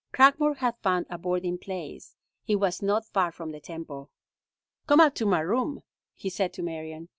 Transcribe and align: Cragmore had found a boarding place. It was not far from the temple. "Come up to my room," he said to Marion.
Cragmore 0.11 0.57
had 0.57 0.79
found 0.81 1.05
a 1.11 1.19
boarding 1.19 1.59
place. 1.59 2.15
It 2.47 2.55
was 2.55 2.81
not 2.81 3.05
far 3.05 3.31
from 3.31 3.51
the 3.51 3.59
temple. 3.59 4.09
"Come 4.87 4.99
up 4.99 5.13
to 5.13 5.27
my 5.27 5.41
room," 5.41 5.83
he 6.15 6.27
said 6.27 6.53
to 6.53 6.63
Marion. 6.63 7.09